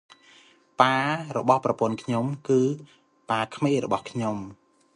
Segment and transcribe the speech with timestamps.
[0.79, 0.97] ប៉ា
[1.37, 2.61] របស់ប្រពន្ធខ្ញុំ គឺ
[3.29, 4.37] ប៉ាក្មេករបស់ខ្ញុំ។